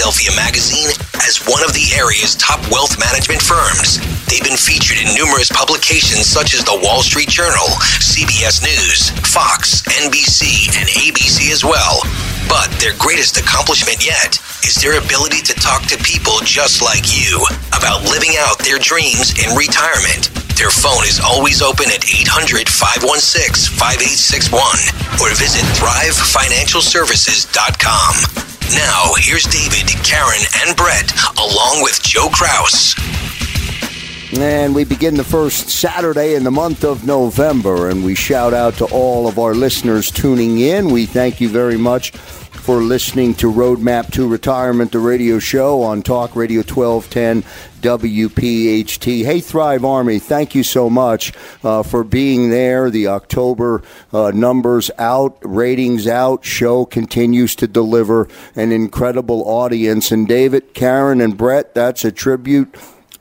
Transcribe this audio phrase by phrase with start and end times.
[0.00, 0.88] Philadelphia magazine
[1.28, 4.00] as one of the area's top wealth management firms.
[4.24, 7.68] They've been featured in numerous publications such as the Wall Street Journal,
[8.00, 12.00] CBS News, Fox, NBC, and ABC as well.
[12.48, 17.44] But their greatest accomplishment yet is their ability to talk to people just like you
[17.76, 20.32] about living out their dreams in retirement.
[20.56, 28.49] Their phone is always open at 800 516 5861 or visit thrivefinancialservices.com.
[28.74, 32.94] Now, here's David, Karen, and Brett, along with Joe Kraus.
[34.38, 38.74] And we begin the first Saturday in the month of November, and we shout out
[38.74, 40.90] to all of our listeners tuning in.
[40.90, 46.02] We thank you very much for listening to Roadmap to Retirement, the radio show on
[46.02, 47.42] Talk Radio 1210
[47.80, 49.24] WPHT.
[49.24, 51.32] Hey, Thrive Army, thank you so much
[51.64, 52.90] uh, for being there.
[52.90, 53.82] The October
[54.12, 60.12] uh, numbers out, ratings out, show continues to deliver an incredible audience.
[60.12, 62.74] And David, Karen, and Brett, that's a tribute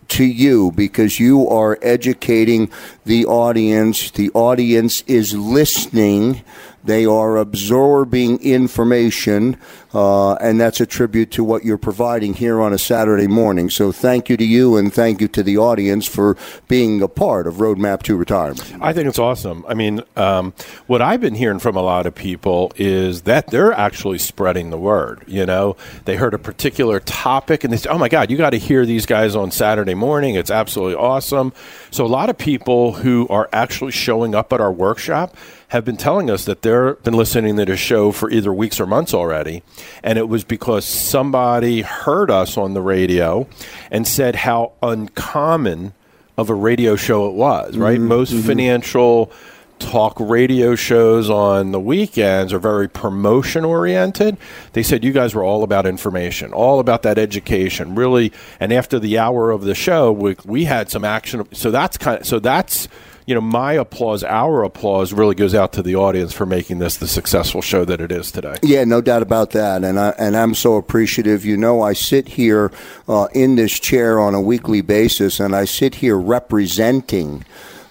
[0.10, 2.70] to you because you are educating
[3.06, 4.12] the audience.
[4.12, 6.44] The audience is listening.
[6.84, 9.58] They are absorbing information,
[9.94, 13.70] uh, and that's a tribute to what you're providing here on a Saturday morning.
[13.70, 17.48] So thank you to you, and thank you to the audience for being a part
[17.48, 18.74] of Roadmap to Retirement.
[18.82, 19.66] I think it's awesome.
[19.68, 20.54] I mean, um,
[20.88, 24.78] what I've been hearing from a lot of people is that they're actually spreading the
[24.78, 25.24] word.
[25.28, 25.76] You know,
[26.06, 28.86] they heard a particular topic, and they say, "Oh my God, you got to hear
[28.86, 30.36] these guys on Saturday morning.
[30.36, 31.52] It's absolutely awesome."
[31.92, 35.36] So a lot of people who are actually showing up at our workshop
[35.70, 38.86] have been telling us that they've been listening to the show for either weeks or
[38.86, 39.64] months already.
[40.04, 43.48] And it was because somebody heard us on the radio
[43.92, 45.94] and said how uncommon
[46.38, 48.00] of a radio show it was, right?
[48.00, 48.44] Mhm, Most mhm.
[48.44, 49.32] financial
[49.78, 54.38] talk radio shows on the weekends are very promotion oriented.
[54.74, 58.32] They said you guys were all about information, all about that education, really.
[58.60, 61.48] And after the hour of the show, we, we had some action.
[61.54, 62.88] So that's kind of, so that's,
[63.30, 66.98] you know, my applause, our applause really goes out to the audience for making this
[66.98, 68.56] the successful show that it is today.
[68.64, 71.46] Yeah, no doubt about that, and I and I'm so appreciative.
[71.46, 72.72] You know, I sit here
[73.08, 77.46] uh, in this chair on a weekly basis, and I sit here representing.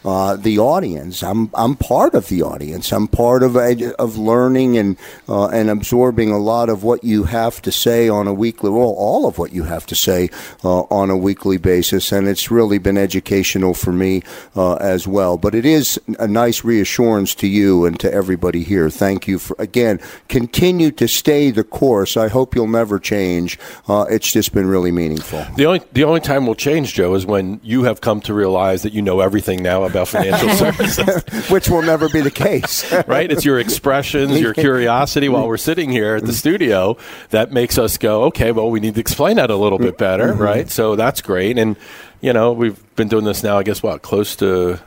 [0.08, 1.22] Uh, the audience.
[1.22, 2.92] I'm I'm part of the audience.
[2.92, 4.96] I'm part of of learning and
[5.28, 8.94] uh, and absorbing a lot of what you have to say on a weekly, well,
[8.96, 10.30] all of what you have to say
[10.64, 14.22] uh, on a weekly basis, and it's really been educational for me
[14.56, 15.36] uh, as well.
[15.36, 18.88] But it is a nice reassurance to you and to everybody here.
[18.88, 22.16] Thank you for again continue to stay the course.
[22.16, 23.58] I hope you'll never change.
[23.86, 25.44] Uh, it's just been really meaningful.
[25.56, 28.84] The only the only time we'll change, Joe, is when you have come to realize
[28.84, 31.25] that you know everything now about financial services.
[31.50, 32.90] which will never be the case.
[33.06, 33.31] right?
[33.31, 36.96] It's your expressions, your curiosity while we're sitting here at the studio
[37.31, 40.34] that makes us go, okay, well, we need to explain that a little bit better,
[40.34, 40.38] Mhm.
[40.38, 40.70] right?
[40.70, 41.58] So that's great.
[41.58, 41.76] And,
[42.20, 44.78] you know, we've been doing this now, I guess, what, close to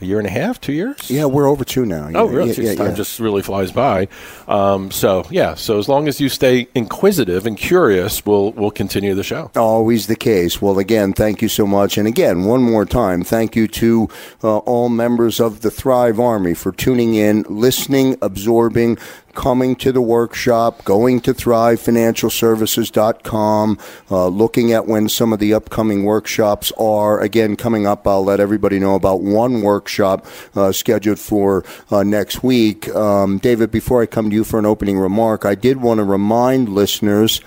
[0.00, 1.10] a year and a half, two years?
[1.10, 2.08] Yeah, we're over two now.
[2.14, 2.52] Oh, Yeah, really?
[2.54, 4.08] yeah, yeah, time just really flies by.
[4.46, 5.54] Um, so, yeah.
[5.54, 9.50] So as long as you stay inquisitive and curious, we'll we'll continue the show.
[9.56, 10.60] Always the case.
[10.62, 11.98] Well, again, thank you so much.
[11.98, 14.08] And again, one more time, thank you to
[14.42, 18.98] uh, all members of the Thrive Army for tuning in, listening, absorbing,
[19.38, 23.78] coming to the workshop, going to thrivefinancialservices.com,
[24.10, 27.20] uh, looking at when some of the upcoming workshops are.
[27.20, 30.26] Again, coming up, I'll let everybody know about one workshop
[30.56, 32.88] uh, scheduled for uh, next week.
[32.88, 36.04] Um, David, before I come to you for an opening remark, I did want to
[36.04, 37.40] remind listeners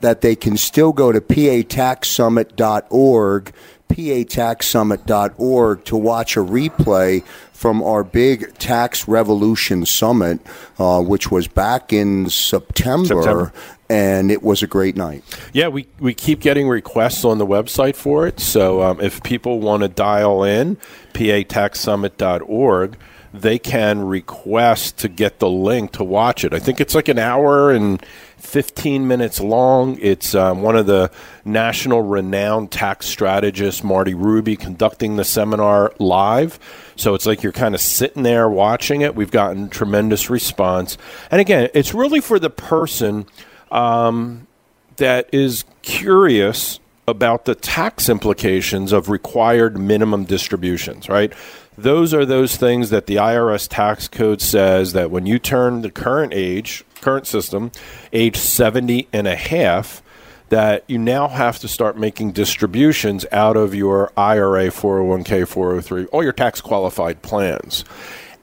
[0.00, 3.52] that they can still go to pataxsummit.org
[3.90, 10.40] pataxsummit.org to watch a replay from our big Tax Revolution Summit,
[10.78, 13.52] uh, which was back in September, September.
[13.90, 15.22] and it was a great night.
[15.52, 18.40] Yeah, we, we keep getting requests on the website for it.
[18.40, 20.78] So um, if people want to dial in,
[21.12, 22.96] pataxsummit.org,
[23.32, 26.52] they can request to get the link to watch it.
[26.52, 28.04] I think it's like an hour and
[28.40, 29.98] 15 minutes long.
[30.00, 31.10] It's um, one of the
[31.44, 36.58] national renowned tax strategists, Marty Ruby, conducting the seminar live.
[36.96, 39.14] So it's like you're kind of sitting there watching it.
[39.14, 40.98] We've gotten tremendous response.
[41.30, 43.26] And again, it's really for the person
[43.70, 44.46] um,
[44.96, 51.32] that is curious about the tax implications of required minimum distributions, right?
[51.76, 55.90] Those are those things that the IRS tax code says that when you turn the
[55.90, 57.72] current age, current system,
[58.12, 60.02] age 70 and a half,
[60.50, 66.22] that you now have to start making distributions out of your IRA, 401k, 403, all
[66.22, 67.84] your tax qualified plans.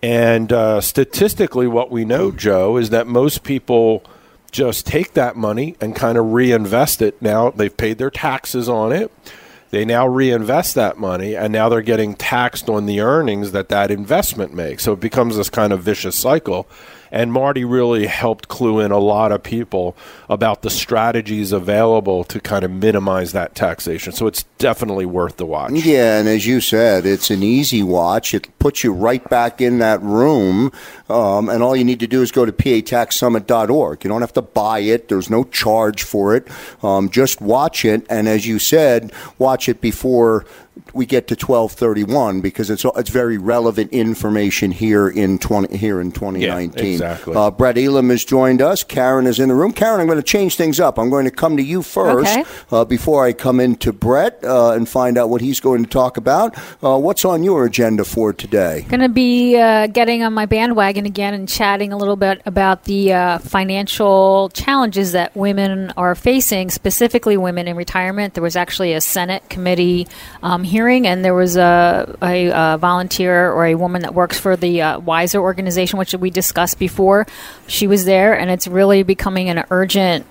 [0.02, 4.04] And uh, statistically, what we know, Joe, is that most people
[4.52, 7.22] just take that money and kind of reinvest it.
[7.22, 9.12] Now they've paid their taxes on it.
[9.70, 13.92] They now reinvest that money, and now they're getting taxed on the earnings that that
[13.92, 14.84] investment makes.
[14.84, 16.70] So it becomes this kind of vicious cycle.
[17.12, 19.96] And Marty really helped clue in a lot of people
[20.30, 24.14] about the strategies available to kind of minimize that taxation.
[24.14, 25.72] So it's definitely worth the watch.
[25.72, 28.34] Yeah, and as you said, it's an easy watch.
[28.34, 30.72] It puts you right back in that room,
[31.10, 34.04] um, and all you need to do is go to pataxsummit.org.
[34.04, 35.08] You don't have to buy it.
[35.10, 36.48] There's no charge for it.
[36.84, 40.46] Um, just watch it, and as you said, watch it before
[40.94, 46.12] we get to 1231 because it's it's very relevant information here in 20 here in
[46.12, 46.84] 2019.
[46.86, 47.36] Yeah, exactly.
[47.36, 48.84] Uh, Brett Elam has joined us.
[48.84, 49.72] Karen is in the room.
[49.74, 50.98] Karen, I'm going to change things up.
[50.98, 52.44] I'm going to come to you first Okay.
[52.72, 56.18] uh, before I come into Brett uh, and find out what he's going to talk
[56.18, 56.56] about.
[56.84, 58.86] Uh, what's on your agenda for today?
[58.90, 62.84] Going to be uh, getting on my bandwagon again and chatting a little bit about
[62.86, 68.34] the uh, financial challenges that women are facing, specifically women in retirement.
[68.34, 70.08] There was actually a Senate committee
[70.44, 74.56] um, hearing, and there was a, a, uh volunteer or a woman that works for
[74.56, 77.26] the uh, WISER organization, which we discussed before.
[77.68, 80.26] She was there, and it's really becoming an urgent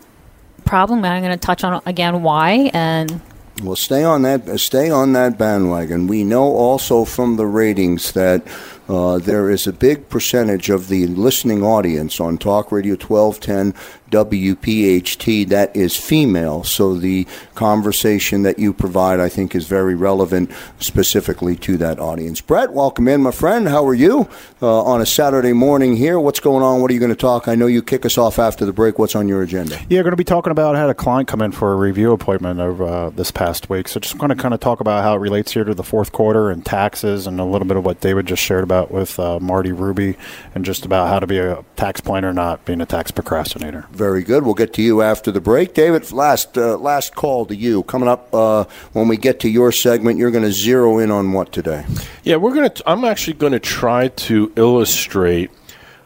[0.65, 1.05] problem.
[1.05, 3.21] And I'm going to touch on again why and
[3.63, 4.49] Well, stay on that.
[4.49, 6.07] uh, Stay on that bandwagon.
[6.07, 8.43] We know also from the ratings that
[8.89, 13.75] uh, there is a big percentage of the listening audience on Talk Radio 1210
[14.11, 16.65] WPHT that is female.
[16.65, 22.41] So the conversation that you provide, I think, is very relevant specifically to that audience.
[22.41, 23.69] Brett, welcome in, my friend.
[23.69, 24.29] How are you
[24.63, 26.21] uh, on a Saturday morning here?
[26.21, 26.81] What's going on?
[26.81, 27.49] What are you going to talk?
[27.49, 28.99] I know you kick us off after the break.
[28.99, 29.79] What's on your agenda?
[29.89, 31.77] Yeah, we're going to be talking about I had a client come in for a
[31.77, 33.89] review appointment over uh, this past week.
[33.89, 36.13] So just going to kind of talk about how it relates here to the fourth
[36.13, 39.41] quarter and taxes and a little bit of what David just shared about with uh,
[39.41, 40.17] Marty Ruby
[40.55, 43.87] and just about how to be a tax planner, not being a tax procrastinator.
[43.97, 44.45] Very good.
[44.45, 46.13] We'll get to you after the break, David.
[46.13, 47.83] Last uh, last call to you.
[47.85, 51.33] Coming up uh, when we get to your segment, you're going to zero in on
[51.33, 51.87] what today?
[52.23, 52.73] Yeah, we're gonna.
[52.85, 55.51] I'm actually going to try to illustrate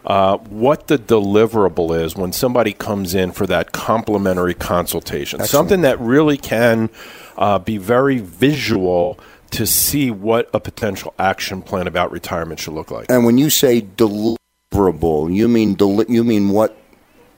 [0.05, 5.45] uh, what the deliverable is when somebody comes in for that complimentary consultation.
[5.45, 6.91] Something that really can
[7.37, 9.19] uh, be very visual
[9.51, 13.07] to see what a potential action plan about retirement should look like.
[13.11, 16.77] And when you say deliverable, you mean deli- you mean what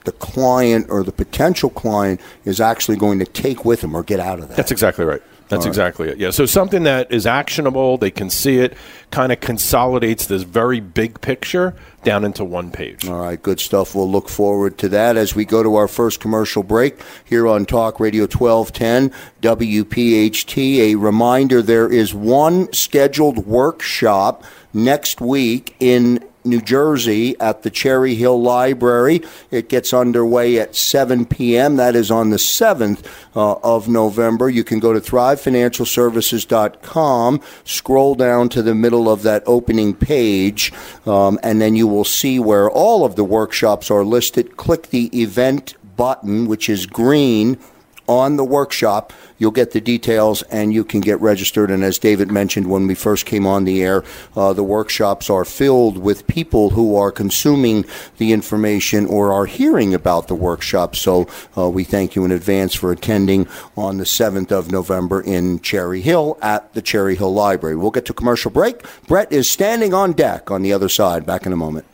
[0.05, 4.19] the client or the potential client is actually going to take with them or get
[4.19, 4.57] out of that.
[4.57, 5.21] That's exactly right.
[5.49, 6.17] That's exactly it.
[6.17, 6.31] Yeah.
[6.31, 8.75] So something that is actionable, they can see it,
[9.11, 13.07] kind of consolidates this very big picture down into one page.
[13.07, 13.93] All right, good stuff.
[13.93, 17.65] We'll look forward to that as we go to our first commercial break here on
[17.65, 20.79] Talk Radio 1210 WPHT.
[20.79, 24.43] A reminder there is one scheduled workshop
[24.73, 29.21] next week in New Jersey at the Cherry Hill Library.
[29.51, 31.77] It gets underway at 7 p.m.
[31.77, 34.49] That is on the 7th uh, of November.
[34.49, 40.73] You can go to thrivefinancialservices.com, scroll down to the middle of that opening page,
[41.05, 44.57] um, and then you will see where all of the workshops are listed.
[44.57, 47.57] Click the event button, which is green
[48.07, 49.13] on the workshop.
[49.37, 51.71] You'll get the details and you can get registered.
[51.71, 54.03] And as David mentioned when we first came on the air,
[54.35, 57.85] uh, the workshops are filled with people who are consuming
[58.17, 60.95] the information or are hearing about the workshop.
[60.95, 65.59] So uh, we thank you in advance for attending on the 7th of November in
[65.59, 67.75] Cherry Hill at the Cherry Hill Library.
[67.75, 68.83] We'll get to commercial break.
[69.07, 71.25] Brett is standing on deck on the other side.
[71.25, 71.85] Back in a moment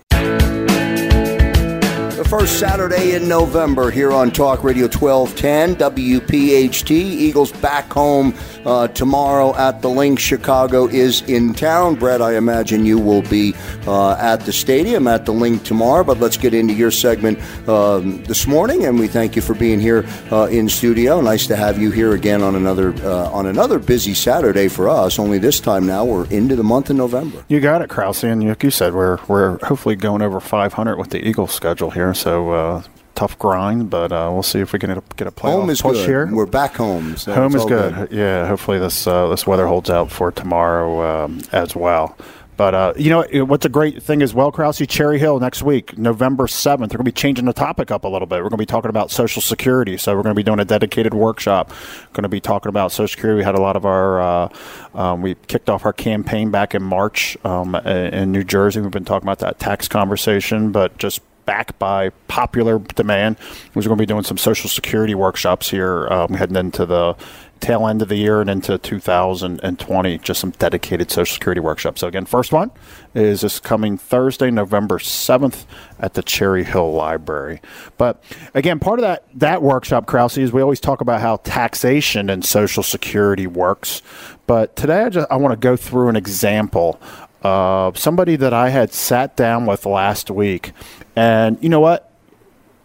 [2.19, 6.91] the first Saturday in November here on Talk Radio 1210 WPHT.
[6.91, 8.33] Eagles back home
[8.65, 10.19] uh, tomorrow at the Linc.
[10.19, 11.95] Chicago is in town.
[11.95, 13.55] Brett, I imagine you will be
[13.87, 16.03] uh, at the stadium at the Linc tomorrow.
[16.03, 19.79] But let's get into your segment um, this morning, and we thank you for being
[19.79, 21.21] here uh, in studio.
[21.21, 25.19] Nice to have you here again on another uh, on another busy Saturday for us.
[25.19, 27.45] Only this time now we're into the month of November.
[27.47, 31.11] You got it, Krause, and like you said, we're we're hopefully going over 500 with
[31.11, 32.08] the Eagles schedule here.
[32.13, 32.83] So uh,
[33.15, 35.97] tough grind, but uh, we'll see if we can get a playoff home is push
[35.97, 36.07] good.
[36.07, 36.29] here.
[36.31, 37.17] We're back home.
[37.17, 37.93] So home is good.
[37.93, 38.11] good.
[38.11, 42.17] Yeah, hopefully this uh, this weather holds out for tomorrow um, as well.
[42.55, 44.85] But uh, you know what's a great thing as well, Krause?
[44.87, 46.91] Cherry Hill next week, November seventh.
[46.91, 48.37] We're going to be changing the topic up a little bit.
[48.37, 50.65] We're going to be talking about Social Security, so we're going to be doing a
[50.65, 51.71] dedicated workshop.
[52.11, 53.37] Going to be talking about Social Security.
[53.37, 54.49] We had a lot of our uh,
[54.93, 58.81] um, we kicked off our campaign back in March um, in New Jersey.
[58.81, 63.35] We've been talking about that tax conversation, but just back by popular demand.
[63.73, 67.15] We're going to be doing some Social Security workshops here um, heading into the
[67.59, 72.01] tail end of the year and into 2020, just some dedicated Social Security workshops.
[72.01, 72.69] So, again, first one
[73.15, 75.65] is this coming Thursday, November 7th
[75.99, 77.61] at the Cherry Hill Library.
[77.97, 82.29] But again, part of that, that workshop, Krause, is we always talk about how taxation
[82.29, 84.03] and Social Security works.
[84.45, 87.01] But today I, just, I want to go through an example
[87.43, 90.73] uh, somebody that I had sat down with last week.
[91.19, 92.09] And you know what?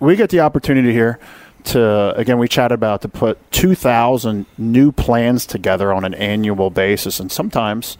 [0.00, 1.21] We get the opportunity here
[1.67, 7.21] to, again, we chatted about to put 2,000 new plans together on an annual basis.
[7.21, 7.97] And sometimes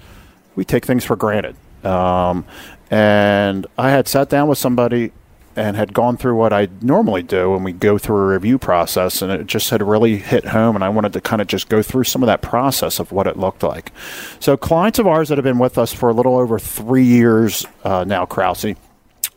[0.57, 1.55] we take things for granted.
[1.85, 2.47] Um,
[2.91, 5.13] and I had sat down with somebody
[5.55, 9.23] and had gone through what I normally do when we go through a review process,
[9.23, 10.75] and it just had really hit home.
[10.75, 13.29] And I wanted to kind of just go through some of that process of what
[13.29, 13.93] it looked like.
[14.41, 17.65] So, clients of ours that have been with us for a little over three years
[17.85, 18.75] uh, now, Krause,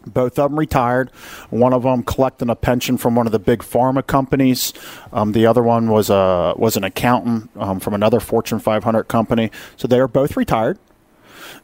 [0.05, 1.09] both of them retired.
[1.49, 4.73] One of them collecting a pension from one of the big pharma companies.
[5.11, 9.51] Um, the other one was a was an accountant um, from another Fortune 500 company.
[9.75, 10.79] So they are both retired.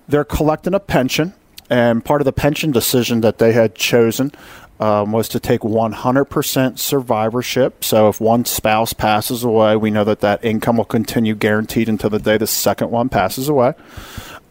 [0.07, 1.33] They're collecting a pension.
[1.69, 4.31] And part of the pension decision that they had chosen
[4.79, 7.83] um, was to take 100% survivorship.
[7.83, 12.09] So if one spouse passes away, we know that that income will continue guaranteed until
[12.09, 13.73] the day the second one passes away.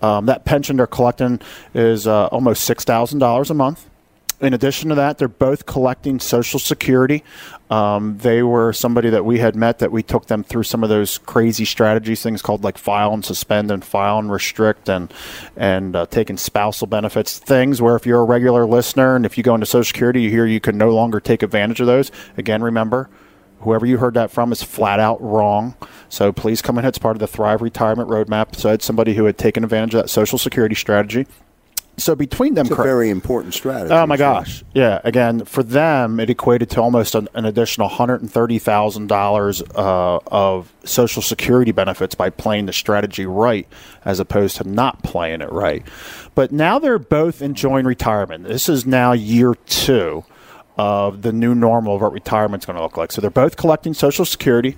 [0.02, 1.40] Um, that pension they're collecting
[1.74, 3.88] is uh, almost $6,000 a month
[4.42, 7.22] in addition to that, they're both collecting Social Security.
[7.70, 10.88] Um, they were somebody that we had met that we took them through some of
[10.88, 15.14] those crazy strategies, things called like file and suspend and file and restrict and
[15.56, 19.44] and uh, taking spousal benefits, things where if you're a regular listener and if you
[19.44, 22.10] go into Social Security, you hear you can no longer take advantage of those.
[22.36, 23.08] Again, remember.
[23.62, 25.74] Whoever you heard that from is flat out wrong.
[26.08, 26.84] So please come in.
[26.84, 28.56] It's part of the Thrive Retirement Roadmap.
[28.56, 31.26] So it's somebody who had taken advantage of that Social Security strategy
[31.98, 33.92] so between them, it's a very important strategy.
[33.92, 35.00] Oh my gosh, yeah.
[35.04, 39.14] Again, for them, it equated to almost an, an additional hundred and thirty thousand uh,
[39.14, 43.68] dollars of Social Security benefits by playing the strategy right,
[44.04, 45.84] as opposed to not playing it right.
[46.34, 48.44] But now they're both enjoying retirement.
[48.44, 50.24] This is now year two
[50.76, 53.12] of the new normal of what retirement's going to look like.
[53.12, 54.76] So they're both collecting Social Security,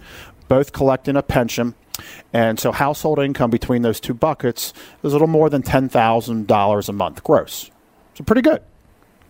[0.48, 1.74] both collecting a pension
[2.32, 4.72] and so household income between those two buckets
[5.02, 7.70] is a little more than $10,000 a month gross.
[8.14, 8.62] So pretty good.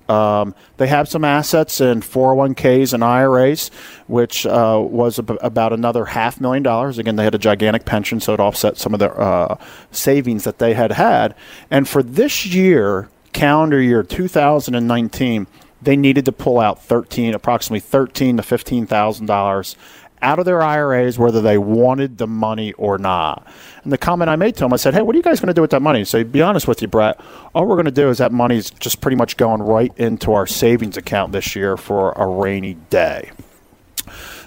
[0.09, 3.71] Um, they have some assets in 401ks and IRAs,
[4.07, 6.99] which uh, was ab- about another half million dollars.
[6.99, 9.57] Again, they had a gigantic pension, so it offset some of their uh,
[9.93, 11.35] savings that they had had.
[11.71, 15.47] And for this year, calendar year 2019,
[15.85, 19.77] they needed to pull out 13, approximately 13 to 15 thousand dollars
[20.23, 23.47] out of their IRAs whether they wanted the money or not.
[23.83, 25.49] And the comment I made to them, I said, hey, what are you guys going
[25.49, 26.05] to do with that money?
[26.05, 27.21] So, be honest with you, Brett,
[27.55, 30.47] all we're going to do is that money's just pretty much going right into our
[30.47, 33.31] savings account this year for a rainy day.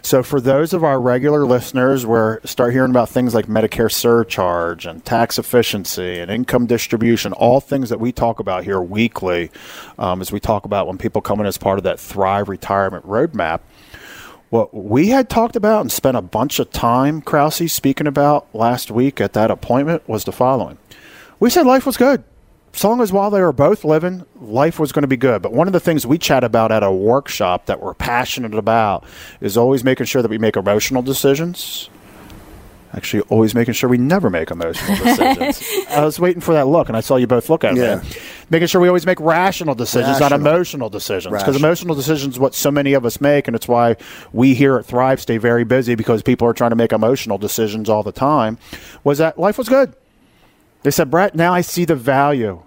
[0.08, 4.86] So, for those of our regular listeners, we're start hearing about things like Medicare surcharge
[4.86, 9.52] and tax efficiency and income distribution, all things that we talk about here weekly,
[10.00, 13.06] um, as we talk about when people come in as part of that Thrive Retirement
[13.06, 13.60] Roadmap.
[14.50, 18.90] What we had talked about and spent a bunch of time, Krause, speaking about last
[18.90, 20.78] week at that appointment was the following.
[21.42, 22.24] We said life was good.
[22.78, 25.42] As long as while they were both living, life was going to be good.
[25.42, 29.04] But one of the things we chat about at a workshop that we're passionate about
[29.42, 31.90] is always making sure that we make emotional decisions.
[32.94, 35.64] Actually, always making sure we never make emotional decisions.
[35.90, 37.96] I was waiting for that look, and I saw you both look at Yeah.
[37.96, 38.10] me.
[38.52, 41.34] Making sure we always make rational decisions, not emotional decisions.
[41.36, 43.96] Because emotional decisions is what so many of us make, and it's why
[44.34, 47.90] we here at Thrive stay very busy because people are trying to make emotional decisions
[47.90, 48.60] all the time.
[49.04, 49.96] Was that life was good?
[50.84, 52.62] They said, Brett, now I see the value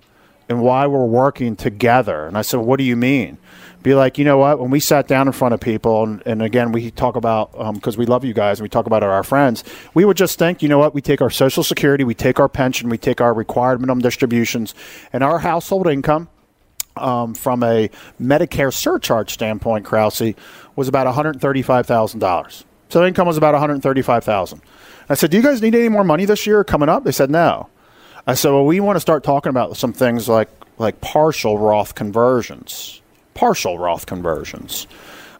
[0.50, 2.26] in why we're working together.
[2.26, 3.38] And I said, what do you mean?
[3.85, 4.59] Be like, you know what?
[4.59, 7.97] When we sat down in front of people, and, and again, we talk about, because
[7.97, 9.64] we love you guys and we talk about our friends,
[9.95, 10.92] we would just think, you know what?
[10.92, 14.75] We take our Social Security, we take our pension, we take our required minimum distributions,
[15.12, 16.28] and our household income
[16.97, 17.88] um, from a
[18.21, 20.35] Medicare surcharge standpoint, Krause,
[20.75, 22.64] was about $135,000.
[22.90, 24.61] So income was about 135,000.
[25.09, 27.04] I said, do you guys need any more money this year coming up?
[27.04, 27.71] They said, no.
[28.27, 30.49] Well, we want to start talking about some things like,
[30.79, 33.00] like partial Roth conversions.
[33.35, 34.87] Partial Roth conversions.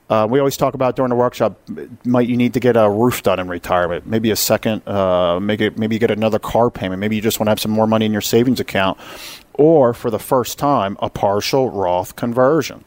[0.09, 1.57] Uh, we always talk about during the workshop.
[2.05, 4.07] Might you need to get a roof done in retirement?
[4.07, 4.87] Maybe a second.
[4.89, 6.99] Uh, maybe maybe you get another car payment.
[6.99, 8.99] Maybe you just want to have some more money in your savings account,
[9.55, 12.85] or for the first time, a partial Roth conversion.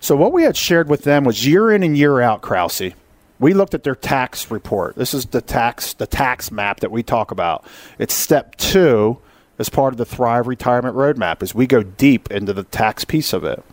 [0.00, 2.92] So what we had shared with them was year in and year out, Krause.
[3.38, 4.96] We looked at their tax report.
[4.96, 7.66] This is the tax the tax map that we talk about.
[7.98, 9.18] It's step two
[9.62, 11.40] as part of the Thrive Retirement Roadmap.
[11.40, 13.64] As we go deep into the tax piece of it,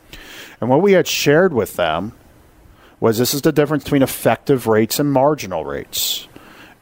[0.61, 2.13] and what we had shared with them
[2.99, 6.27] was this is the difference between effective rates and marginal rates.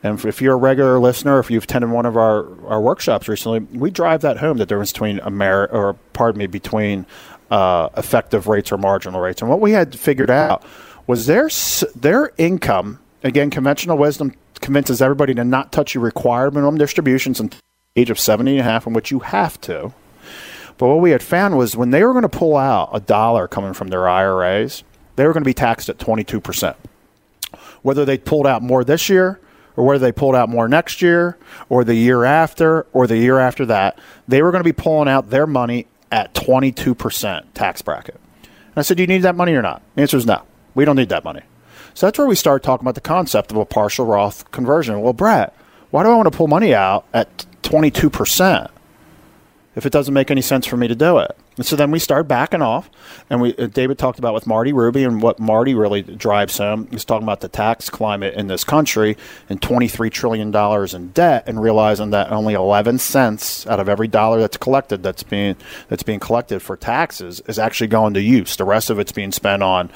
[0.04, 3.60] And if you're a regular listener, if you've attended one of our, our workshops recently,
[3.60, 7.06] we drive that home the difference between Ameri- or pardon me between
[7.50, 9.42] uh, effective rates or marginal rates.
[9.42, 10.66] And what we had figured out
[11.08, 11.50] was their
[11.96, 13.00] their income.
[13.24, 17.60] Again, conventional wisdom convinces everybody to not touch your required minimum distributions until
[17.98, 19.92] age of 70 and a half, in which you have to.
[20.78, 23.48] But what we had found was when they were going to pull out a dollar
[23.48, 24.84] coming from their IRAs,
[25.16, 26.76] they were going to be taxed at 22%.
[27.82, 29.40] Whether they pulled out more this year
[29.76, 31.38] or whether they pulled out more next year
[31.70, 35.10] or the year after or the year after that, they were going to be pulling
[35.10, 38.20] out their money at 22% tax bracket.
[38.44, 39.82] And I said, Do you need that money or not?
[39.96, 40.44] The answer is no.
[40.76, 41.42] We don't need that money.
[41.96, 45.02] So that's where we start talking about the concept of a partial Roth conversion.
[45.02, 45.56] Well, Brett,
[45.90, 48.70] why do I want to pull money out at 22%?
[49.78, 51.38] if it doesn't make any sense for me to do it.
[51.56, 52.90] And so then we start backing off,
[53.30, 56.88] and we David talked about with Marty Ruby and what Marty really drives him.
[56.90, 59.18] He's talking about the tax climate in this country
[59.50, 63.88] and twenty three trillion dollars in debt, and realizing that only eleven cents out of
[63.88, 65.56] every dollar that's collected that's being
[65.90, 68.56] that's being collected for taxes is actually going to use.
[68.56, 69.92] The rest of it's being spent on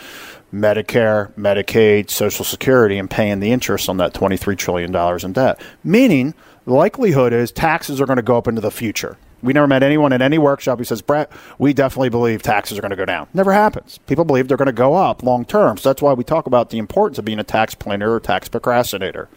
[0.54, 5.34] Medicare, Medicaid, Social Security, and paying the interest on that twenty three trillion dollars in
[5.34, 5.60] debt.
[5.84, 9.18] Meaning, the likelihood is taxes are going to go up into the future.
[9.42, 12.82] We never met anyone at any workshop who says, Brett, we definitely believe taxes are
[12.82, 13.28] going to go down.
[13.34, 13.98] Never happens.
[14.06, 15.78] People believe they're going to go up long term.
[15.78, 18.48] So that's why we talk about the importance of being a tax planner or tax
[18.48, 19.30] procrastinator.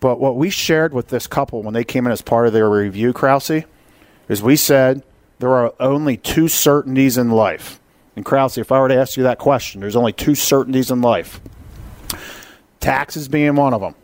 [0.00, 2.70] But what we shared with this couple when they came in as part of their
[2.70, 3.64] review, Krause,
[4.28, 5.02] is we said
[5.38, 7.80] there are only two certainties in life.
[8.14, 11.02] And Krause, if I were to ask you that question, there's only two certainties in
[11.02, 11.40] life.
[12.80, 13.94] Taxes being one of them.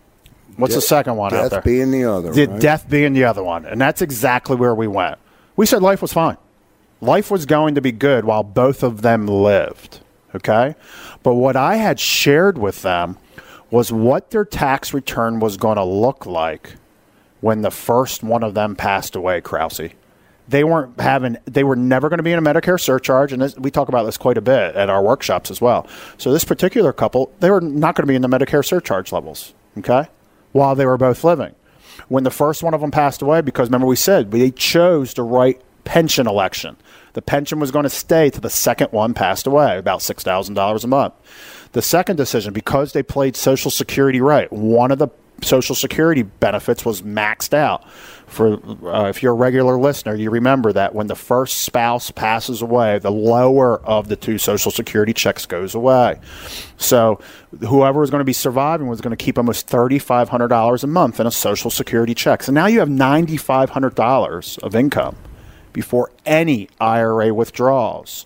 [0.57, 1.61] What's the second one out there?
[1.61, 2.33] Death being the other.
[2.33, 2.61] The right?
[2.61, 3.65] death being the other one.
[3.65, 5.19] And that's exactly where we went.
[5.57, 6.37] We said life was fine.
[7.01, 10.01] Life was going to be good while both of them lived.
[10.35, 10.75] Okay?
[11.23, 13.19] But what I had shared with them
[13.71, 16.75] was what their tax return was going to look like
[17.41, 19.91] when the first one of them passed away, Krause.
[20.49, 23.33] They weren't having, they were never going to be in a Medicare surcharge.
[23.33, 25.87] And this, we talk about this quite a bit at our workshops as well.
[26.19, 29.55] So this particular couple, they were not going to be in the Medicare surcharge levels.
[29.79, 30.09] Okay?
[30.53, 31.55] While they were both living
[32.09, 35.23] when the first one of them passed away because remember we said they chose the
[35.23, 36.77] right pension election.
[37.15, 40.87] The pension was going to stay to the second one passed away, about $6,000 a
[40.87, 41.15] month.
[41.73, 45.09] The second decision, because they played Social Security right, one of the
[45.43, 47.89] Social Security benefits was maxed out.
[48.27, 48.55] For
[48.87, 52.99] uh, if you're a regular listener, you remember that when the first spouse passes away,
[52.99, 56.19] the lower of the two Social Security checks goes away.
[56.79, 57.21] So
[57.61, 60.87] whoever was going to be surviving was going to keep almost thirty-five hundred dollars a
[60.87, 62.43] month in a Social Security check.
[62.43, 65.17] So now you have ninety-five hundred dollars of income
[65.75, 68.25] before any IRA withdrawals.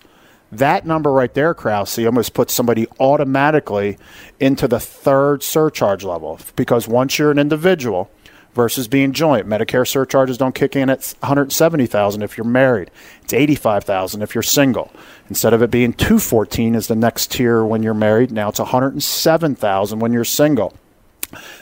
[0.51, 3.97] That number right there, Krause, almost puts somebody automatically
[4.39, 8.09] into the third surcharge level because once you're an individual
[8.53, 12.89] versus being joint, Medicare surcharges don't kick in at 170,000 if you're married.
[13.23, 14.91] It's 85,000 if you're single.
[15.29, 19.99] Instead of it being 214 is the next tier when you're married, now it's 107,000
[19.99, 20.73] when you're single.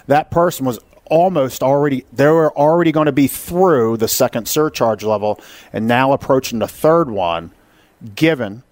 [0.06, 5.04] That person was almost already they were already going to be through the second surcharge
[5.04, 5.40] level
[5.72, 7.52] and now approaching the third one
[8.16, 8.64] given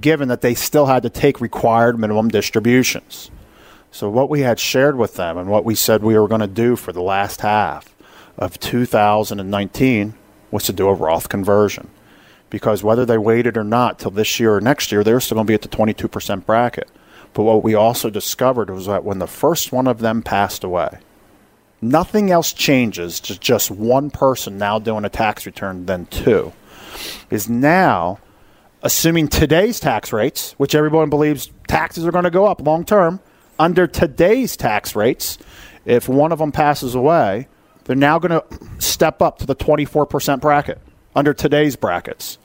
[0.00, 3.30] given that they still had to take required minimum distributions.
[3.90, 6.46] So what we had shared with them and what we said we were going to
[6.46, 7.94] do for the last half
[8.36, 10.14] of 2019
[10.50, 11.88] was to do a Roth conversion.
[12.50, 15.46] Because whether they waited or not till this year or next year, they're still going
[15.46, 16.88] to be at the 22% bracket.
[17.32, 20.98] But what we also discovered was that when the first one of them passed away,
[21.80, 26.52] nothing else changes, just, just one person now doing a tax return, than two,
[27.30, 28.18] is now
[28.82, 33.20] assuming today's tax rates, which everyone believes taxes are going to go up long term,
[33.58, 35.38] under today's tax rates,
[35.84, 37.48] if one of them passes away,
[37.84, 38.44] they're now going to
[38.78, 40.80] step up to the 24% bracket
[41.14, 42.38] under today's brackets.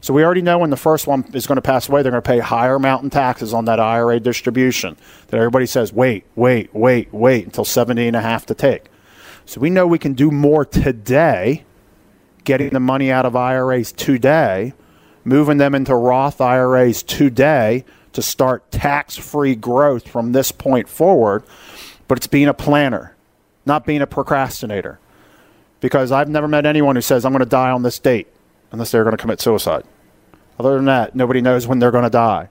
[0.00, 2.22] So we already know when the first one is going to pass away, they're going
[2.22, 4.96] to pay higher mountain taxes on that IRA distribution.
[5.28, 8.86] That everybody says, wait, wait, wait, wait until 70 and a half to take.
[9.44, 11.64] So we know we can do more today,
[12.44, 14.74] getting the money out of IRAs today,
[15.28, 21.44] moving them into Roth IRAs today to start tax free growth from this point forward.
[22.08, 23.14] But it's being a planner,
[23.66, 24.98] not being a procrastinator.
[25.80, 28.26] Because I've never met anyone who says, I'm going to die on this date
[28.72, 29.84] unless they're going to commit suicide.
[30.58, 32.48] Other than that, nobody knows when they're going to die.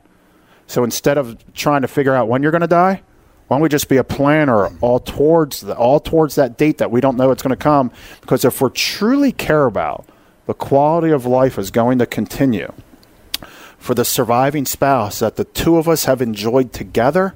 [0.68, 3.02] So instead of trying to figure out when you're going to die,
[3.48, 6.92] why don't we just be a planner all towards the, all towards that date that
[6.92, 7.92] we don't know it's going to come?
[8.22, 10.06] Because if we truly care about
[10.48, 12.74] the quality of life is going to continue
[13.78, 17.34] for the surviving spouse that the two of us have enjoyed together,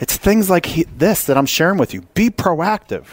[0.00, 2.02] it's things like he, this that I'm sharing with you.
[2.14, 3.04] Be proactive.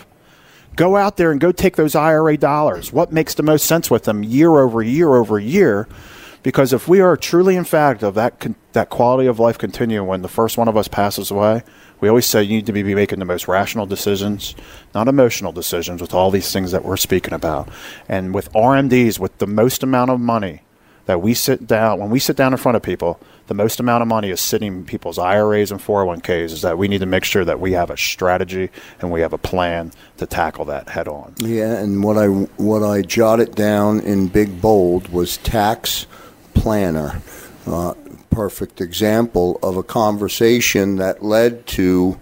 [0.75, 2.91] Go out there and go take those IRA dollars.
[2.91, 5.87] What makes the most sense with them year over year over year?
[6.43, 10.07] Because if we are truly in fact of that con- that quality of life continuing
[10.07, 11.61] when the first one of us passes away,
[12.01, 14.55] we always say you need to be making the most rational decisions,
[14.93, 17.69] not emotional decisions with all these things that we're speaking about.
[18.09, 20.63] And with RMDs, with the most amount of money
[21.05, 24.01] that we sit down, when we sit down in front of people, the most amount
[24.01, 27.23] of money is sitting in people's IRAs and 401ks, is that we need to make
[27.23, 31.07] sure that we have a strategy and we have a plan to tackle that head
[31.07, 31.35] on.
[31.37, 36.07] Yeah, and what I what I jotted down in big bold was tax
[36.53, 37.21] planner.
[37.67, 37.93] Uh,
[38.29, 42.17] perfect example of a conversation that led to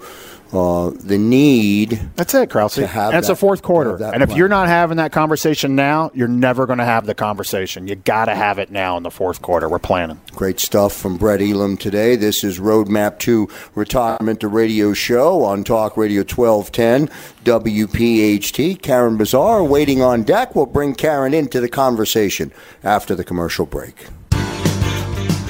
[0.52, 2.02] uh, the need.
[2.15, 2.78] That's it, Krause.
[2.80, 4.04] And that- the fourth quarter.
[4.04, 7.88] And if you're not having that conversation now, you're never going to have the conversation.
[7.88, 9.69] You got to have it now in the fourth quarter.
[9.69, 10.19] We're planning.
[10.32, 12.15] Great stuff from Brett Elam today.
[12.15, 17.10] This is Roadmap to Retirement, the radio show on Talk Radio 1210
[17.43, 18.82] WPHT.
[18.82, 20.56] Karen Bazar waiting on deck.
[20.56, 22.52] We'll bring Karen into the conversation
[22.84, 24.08] after the commercial break.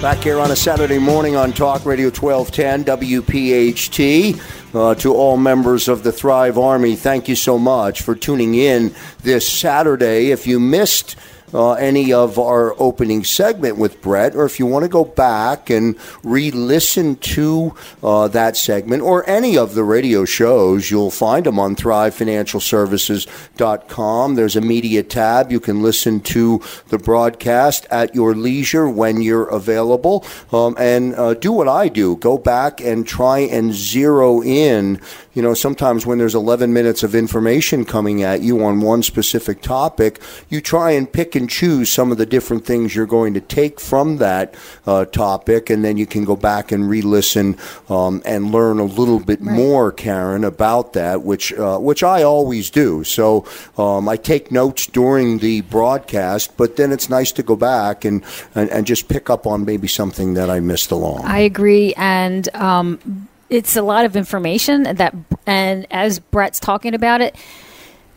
[0.01, 4.41] Back here on a Saturday morning on Talk Radio 1210 WPHT.
[4.73, 8.95] Uh, to all members of the Thrive Army, thank you so much for tuning in
[9.23, 10.31] this Saturday.
[10.31, 11.17] If you missed
[11.53, 15.69] uh, any of our opening segment with Brett, or if you want to go back
[15.69, 21.45] and re listen to uh, that segment or any of the radio shows, you'll find
[21.45, 24.35] them on thrivefinancialservices.com.
[24.35, 25.51] There's a media tab.
[25.51, 30.25] You can listen to the broadcast at your leisure when you're available.
[30.51, 34.99] Um, and uh, do what I do go back and try and zero in.
[35.33, 39.61] You know, sometimes when there's 11 minutes of information coming at you on one specific
[39.61, 43.41] topic, you try and pick and choose some of the different things you're going to
[43.41, 44.53] take from that
[44.85, 47.57] uh, topic, and then you can go back and re-listen
[47.89, 52.69] um, and learn a little bit more, Karen, about that, which uh, which I always
[52.69, 53.03] do.
[53.03, 53.45] So
[53.77, 58.23] um, I take notes during the broadcast, but then it's nice to go back and,
[58.53, 61.25] and, and just pick up on maybe something that I missed along.
[61.25, 65.15] I agree, and um, it's a lot of information that,
[65.47, 67.35] and as Brett's talking about it,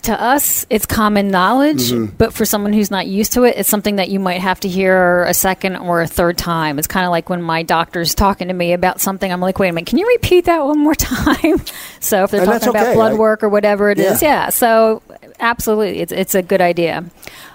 [0.02, 2.16] to us it's common knowledge, Mm-hmm.
[2.16, 4.68] but for someone who's not used to it, it's something that you might have to
[4.68, 6.78] hear a second or a third time.
[6.78, 9.68] It's kind of like when my doctor's talking to me about something, I'm like, wait
[9.68, 11.60] a minute, can you repeat that one more time?
[12.00, 12.94] so if they're And talking about okay.
[12.94, 14.44] blood I- work or whatever it is, Yeah.
[14.44, 14.48] yeah.
[14.50, 15.02] So
[15.40, 17.04] absolutely, it's it's a good idea.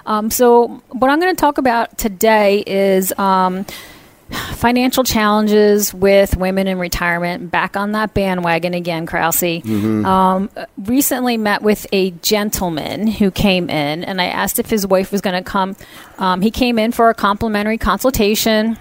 [0.05, 3.12] Um, so what I'm going to talk about today is.
[3.19, 3.65] Um,
[4.55, 7.51] financial challenges with women in retirement.
[7.51, 9.61] Back on that bandwagon again, Krause.
[10.05, 15.11] Um, recently met with a gentleman who came in, and I asked if his wife
[15.11, 15.75] was going to come.
[16.17, 18.77] Um, he came in for a complimentary consultation.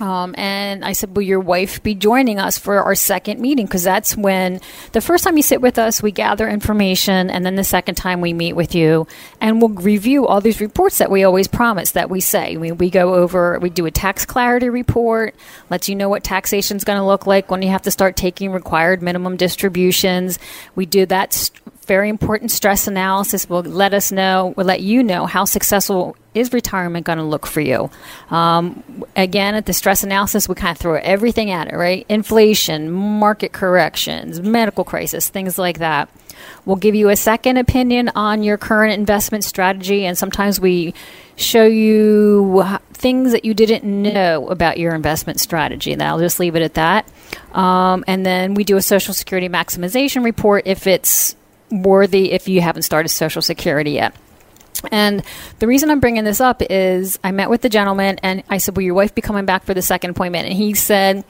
[0.00, 3.66] Um, and I said, Will your wife be joining us for our second meeting?
[3.66, 4.60] Because that's when
[4.92, 8.20] the first time you sit with us, we gather information, and then the second time
[8.20, 9.06] we meet with you,
[9.40, 12.56] and we'll review all these reports that we always promise that we say.
[12.56, 15.34] We, we go over, we do a tax clarity report,
[15.70, 18.16] lets you know what taxation is going to look like when you have to start
[18.16, 20.38] taking required minimum distributions.
[20.74, 25.02] We do that st- very important stress analysis will let us know, will let you
[25.02, 27.90] know how successful is retirement going to look for you.
[28.30, 32.06] Um, again, at the stress analysis, we kind of throw everything at it, right?
[32.08, 36.08] Inflation, market corrections, medical crisis, things like that.
[36.64, 40.94] We'll give you a second opinion on your current investment strategy, and sometimes we
[41.36, 45.92] show you things that you didn't know about your investment strategy.
[45.92, 47.06] And I'll just leave it at that.
[47.52, 51.36] Um, and then we do a Social Security maximization report if it's
[51.72, 54.14] worthy if you haven't started Social Security yet.
[54.90, 55.22] And
[55.58, 58.76] the reason I'm bringing this up is I met with the gentleman and I said,
[58.76, 60.46] Will your wife be coming back for the second appointment?
[60.46, 61.24] And he said,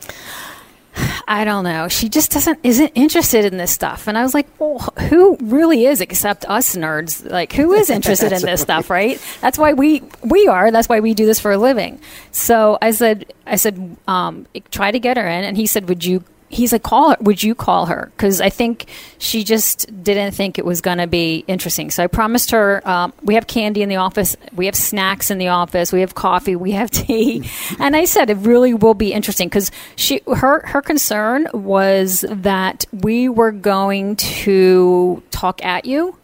[1.26, 1.88] I don't know.
[1.88, 4.08] She just doesn't isn't interested in this stuff.
[4.08, 4.78] And I was like, well,
[5.08, 7.28] who really is except us nerds?
[7.28, 9.20] Like who is interested in this stuff, right?
[9.40, 10.70] That's why we we are.
[10.70, 12.00] That's why we do this for a living.
[12.30, 16.04] So I said I said um, try to get her in and he said, "Would
[16.04, 17.16] you he's like, call her.
[17.20, 18.12] Would you call her?
[18.14, 18.86] Because I think
[19.18, 21.90] she just didn't think it was going to be interesting.
[21.90, 22.86] So I promised her.
[22.88, 24.36] Um, we have candy in the office.
[24.52, 25.92] We have snacks in the office.
[25.92, 26.54] We have coffee.
[26.54, 27.48] We have tea.
[27.78, 32.84] and I said it really will be interesting because she her her concern was that
[32.92, 36.16] we were going to talk at you,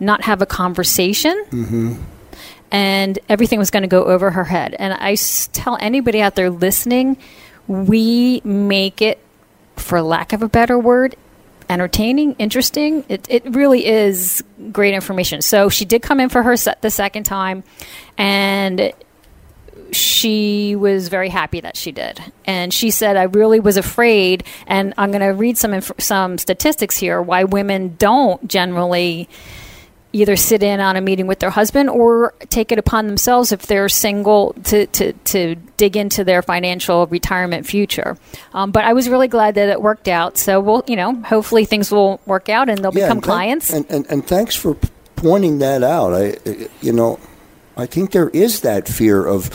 [0.00, 1.44] not have a conversation.
[1.50, 2.02] Mm-hmm.
[2.70, 4.74] And everything was going to go over her head.
[4.78, 7.16] And I tell anybody out there listening,
[7.66, 9.18] we make it
[9.78, 11.16] for lack of a better word,
[11.68, 13.04] entertaining, interesting.
[13.08, 15.42] It, it really is great information.
[15.42, 17.64] So she did come in for her set the second time,
[18.16, 18.92] and
[19.90, 22.20] she was very happy that she did.
[22.44, 26.38] And she said, "I really was afraid." And I'm going to read some inf- some
[26.38, 29.28] statistics here why women don't generally
[30.12, 33.66] either sit in on a meeting with their husband or take it upon themselves if
[33.66, 38.16] they're single to, to, to dig into their financial retirement future.
[38.54, 40.38] Um, but I was really glad that it worked out.
[40.38, 43.72] So we'll, you know, hopefully things will work out and they'll yeah, become and clients.
[43.72, 44.76] And, and, and thanks for
[45.16, 46.14] pointing that out.
[46.14, 46.36] I,
[46.80, 47.20] you know,
[47.76, 49.50] I think there is that fear of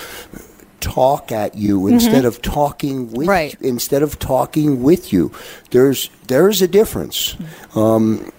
[0.80, 1.94] talk at you mm-hmm.
[1.94, 2.28] instead mm-hmm.
[2.28, 3.56] of talking with right.
[3.60, 5.32] you, instead of talking with you.
[5.72, 7.36] There's there's a difference.
[7.74, 8.32] Um,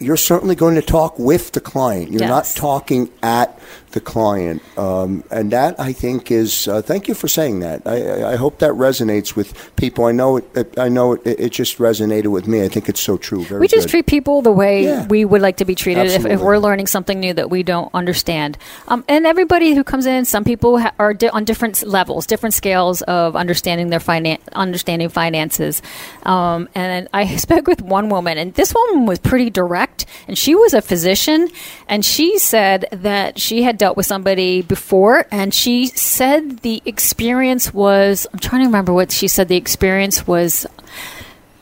[0.00, 2.10] you're certainly going to talk with the client.
[2.10, 2.28] You're yes.
[2.28, 3.58] not talking at
[3.92, 4.62] the client.
[4.78, 7.82] Um, and that, I think, is uh, thank you for saying that.
[7.86, 10.04] I, I, hope that resonates with people.
[10.04, 12.62] I know it, I know it, it, just resonated with me.
[12.62, 13.44] I think it's so true.
[13.44, 13.90] Very we just good.
[13.90, 15.06] treat people the way yeah.
[15.08, 17.92] we would like to be treated if, if, we're learning something new that we don't
[17.92, 18.56] understand.
[18.88, 22.54] Um, and everybody who comes in, some people ha- are di- on different levels, different
[22.54, 25.82] scales of understanding their finan- understanding finances.
[26.22, 30.54] Um, and I spoke with one woman, and this woman was pretty direct, and she
[30.54, 31.48] was a physician,
[31.88, 37.72] and she said that she had dealt with somebody before, and she said the experience
[37.72, 40.66] was I'm trying to remember what she said the experience was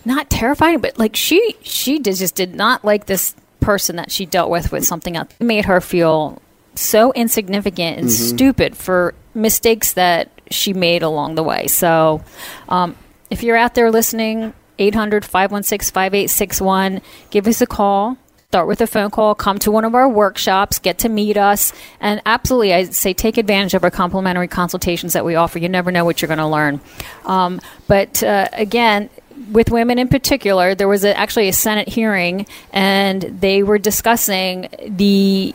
[0.05, 4.27] not terrifying, but like she she did, just did not like this person that she
[4.27, 5.29] dealt with with something else.
[5.39, 6.43] It made her feel
[6.75, 8.37] so insignificant and mm-hmm.
[8.37, 11.69] stupid for mistakes that she made along the way.
[11.69, 12.25] So,
[12.69, 12.97] um,
[13.31, 17.01] if you're out there listening, 800 516 5861,
[17.31, 18.19] give us a call
[18.51, 21.71] start with a phone call, come to one of our workshops, get to meet us,
[22.01, 25.59] and absolutely, I say take advantage of our complimentary consultations that we offer.
[25.59, 26.81] You never know what you're going to learn.
[27.27, 29.11] Um, but uh, again,
[29.53, 34.71] with women in particular, there was a, actually a Senate hearing, and they were discussing
[34.83, 35.55] the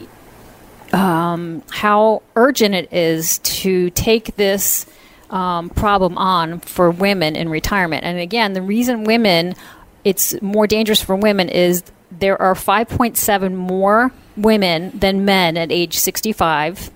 [0.91, 4.85] um, how urgent it is to take this
[5.31, 8.03] um, problem on for women in retirement.
[8.03, 9.55] And again, the reason women
[10.03, 11.81] it's more dangerous for women is
[12.19, 16.89] there are 5.7 more women than men at age 65,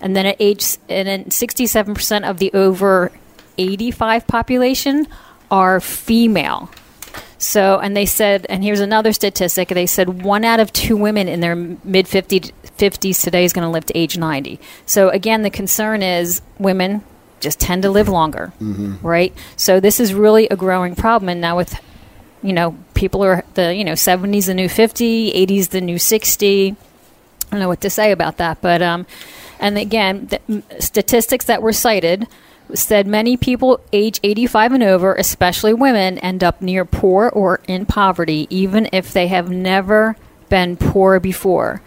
[0.00, 3.10] and then at age and then 67% of the over
[3.58, 5.06] 85 population
[5.50, 6.70] are female.
[7.38, 9.68] So, and they said, and here's another statistic.
[9.68, 13.70] They said one out of two women in their mid 50s today is going to
[13.70, 14.58] live to age 90.
[14.86, 17.02] So, again, the concern is women
[17.40, 19.06] just tend to live longer, mm-hmm.
[19.06, 19.34] right?
[19.56, 21.28] So, this is really a growing problem.
[21.28, 21.78] And now, with
[22.44, 26.70] you know, people are the, you know, 70s the new 50, 80s the new 60.
[26.70, 28.60] I don't know what to say about that.
[28.60, 29.06] But, um,
[29.58, 32.28] and again, the statistics that were cited
[32.74, 37.86] said many people age 85 and over, especially women, end up near poor or in
[37.86, 40.16] poverty, even if they have never
[40.50, 41.80] been poor before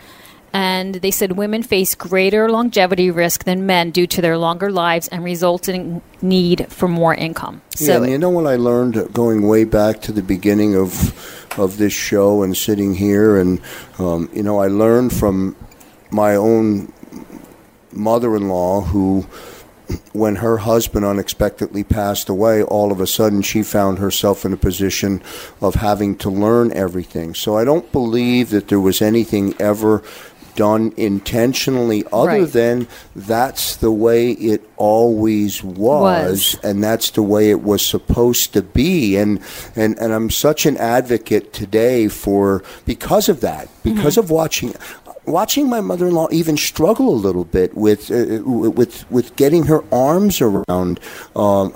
[0.58, 5.08] and they said women face greater longevity risk than men due to their longer lives
[5.10, 7.62] and resulting need for more income.
[7.76, 10.92] So yeah, you know what I learned going way back to the beginning of
[11.60, 13.62] of this show and sitting here, and
[14.00, 15.56] um, you know I learned from
[16.10, 16.92] my own
[17.92, 19.28] mother-in-law who
[20.12, 24.58] when her husband unexpectedly passed away, all of a sudden she found herself in a
[24.58, 25.22] position
[25.62, 27.34] of having to learn everything.
[27.36, 30.04] So I don't believe that there was anything ever
[30.58, 32.52] done intentionally other Right.
[32.52, 36.58] than that's the way it always was, Was.
[36.64, 39.40] and that's the way it was supposed to be and
[39.76, 44.20] and and I'm such an advocate today for because of that because Mm-hmm.
[44.26, 44.74] of watching
[45.28, 50.42] watching my mother-in-law even struggle a little bit with uh, with with getting her arms
[50.42, 51.00] around
[51.36, 51.74] um,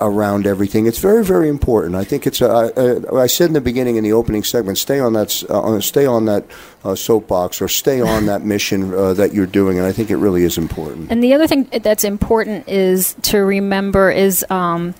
[0.00, 1.94] around everything it's very very important.
[1.94, 5.00] I think it's a, I, I said in the beginning in the opening segment stay
[5.00, 6.44] on that uh, stay on that
[6.84, 10.16] uh, soapbox or stay on that mission uh, that you're doing and I think it
[10.16, 11.10] really is important.
[11.10, 14.94] And the other thing that's important is to remember is um,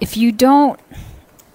[0.00, 0.80] if you don't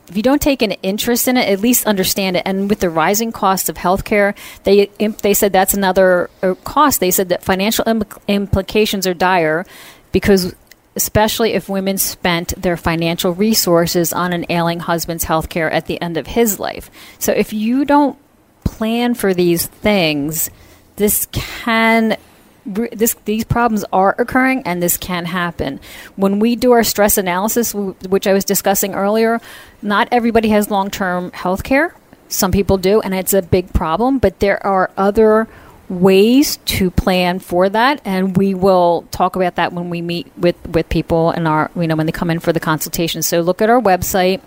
[0.08, 2.44] if you don't take an interest in it, at least understand it.
[2.46, 4.88] And with the rising cost of healthcare, they
[5.22, 7.00] they said that's another uh, cost.
[7.00, 9.66] They said that financial impl- implications are dire
[10.12, 10.56] because
[10.96, 16.16] especially if women spent their financial resources on an ailing husband's healthcare at the end
[16.18, 16.90] of his life.
[17.20, 18.18] So if you don't
[18.64, 20.50] plan for these things,
[20.96, 22.18] this can
[22.66, 25.80] this these problems are occurring and this can happen.
[26.16, 29.40] When we do our stress analysis, which I was discussing earlier,
[29.82, 31.96] not everybody has long-term health care.
[32.28, 35.48] Some people do, and it's a big problem, but there are other
[35.88, 40.56] ways to plan for that and we will talk about that when we meet with
[40.68, 43.62] with people and our you know when they come in for the consultation so look
[43.62, 44.42] at our website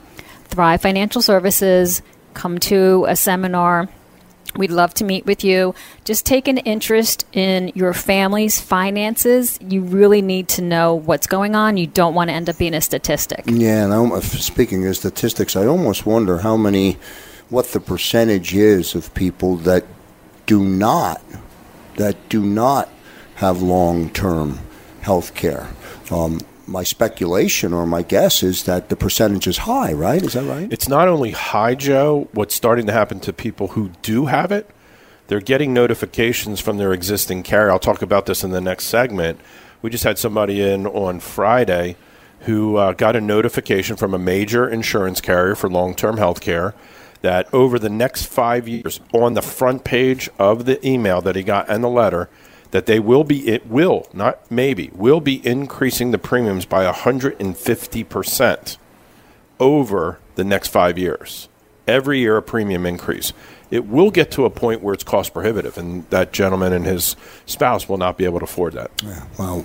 [0.47, 2.03] thrive financial services
[2.35, 3.89] come to a seminar
[4.57, 5.75] We'd love to meet with you.
[6.05, 9.59] Just take an interest in your family's finances.
[9.61, 11.77] You really need to know what's going on.
[11.77, 13.45] You don't want to end up being a statistic.
[13.47, 16.99] Yeah, and I'm, speaking of statistics, I almost wonder how many,
[17.51, 19.85] what the percentage is of people that
[20.47, 21.23] do not,
[21.97, 22.89] that do not
[23.37, 24.59] have long-term
[25.03, 25.69] health care.
[26.11, 30.23] Um, my speculation or my guess is that the percentage is high, right?
[30.23, 30.71] Is that right?
[30.73, 32.29] It's not only high, Joe.
[32.33, 34.71] What's starting to happen to people who do have it,
[35.29, 37.71] they're getting notifications from their existing carrier.
[37.71, 39.41] I'll talk about this in the next segment.
[39.83, 41.97] We just had somebody in on Friday
[42.41, 46.75] who uh, got a notification from a major insurance carrier for long term health care
[47.21, 51.43] that over the next five years, on the front page of the email that he
[51.43, 52.29] got and the letter,
[52.71, 58.79] that they will be, it will, not maybe, will be increasing the premiums by 150%
[59.59, 61.49] over the next five years.
[61.87, 63.33] Every year, a premium increase.
[63.71, 67.17] It will get to a point where it's cost prohibitive, and that gentleman and his
[67.47, 68.91] spouse will not be able to afford that.
[69.39, 69.65] Wow.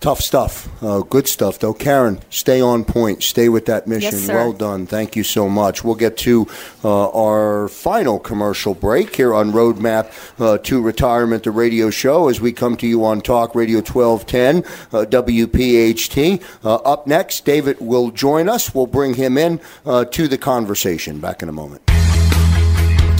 [0.00, 0.68] Tough stuff.
[0.80, 1.74] Uh, good stuff, though.
[1.74, 3.24] Karen, stay on point.
[3.24, 4.12] Stay with that mission.
[4.12, 4.86] Yes, well done.
[4.86, 5.82] Thank you so much.
[5.82, 6.46] We'll get to
[6.84, 12.40] uh, our final commercial break here on Roadmap uh, to Retirement, the radio show, as
[12.40, 14.58] we come to you on Talk Radio 1210,
[14.92, 16.44] uh, WPHT.
[16.64, 18.72] Uh, up next, David will join us.
[18.72, 21.18] We'll bring him in uh, to the conversation.
[21.18, 21.82] Back in a moment.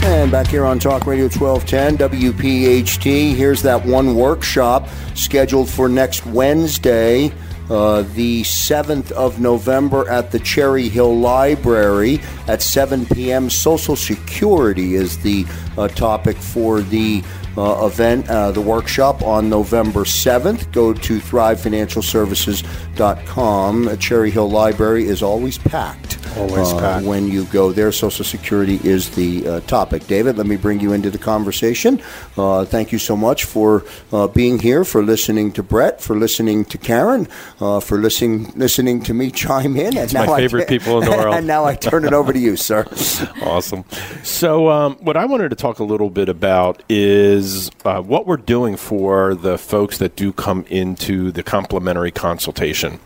[0.01, 3.35] And back here on Talk Radio 1210, WPHT.
[3.35, 7.33] Here's that one workshop scheduled for next Wednesday,
[7.69, 13.49] uh, the 7th of November at the Cherry Hill Library at 7 p.m.
[13.49, 15.45] Social Security is the
[15.77, 17.21] uh, topic for the
[17.57, 20.71] uh, event, uh, the workshop on November 7th.
[20.71, 23.97] Go to thrivefinancialservices.com.
[23.97, 26.17] Cherry Hill Library is always packed.
[26.37, 27.05] Always uh, packed.
[27.05, 30.05] When you go there, Social Security is the uh, topic.
[30.07, 32.01] David, let me bring you into the conversation.
[32.37, 33.83] Uh, thank you so much for
[34.13, 37.27] uh, being here, for listening to Brett, for listening to Karen,
[37.59, 39.97] uh, for listening listening to me chime in.
[39.97, 41.35] And my favorite people in the world.
[41.35, 42.85] and now I turn it over to you, sir.
[43.41, 43.83] awesome.
[44.23, 47.48] So, um, what I wanted to talk a little bit about is
[47.85, 52.99] uh, what we're doing for the folks that do come into the complimentary consultation.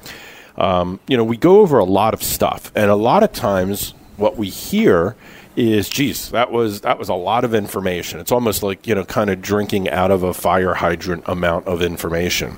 [0.58, 3.94] Um, you know, we go over a lot of stuff, and a lot of times
[4.18, 5.16] what we hear
[5.56, 9.04] is, "Geez, that was that was a lot of information." It's almost like you know,
[9.06, 12.58] kind of drinking out of a fire hydrant amount of information.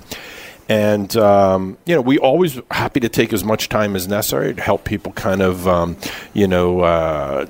[0.68, 4.62] And um, you know, we always happy to take as much time as necessary to
[4.62, 5.96] help people kind of, um,
[6.34, 7.46] you know, uh,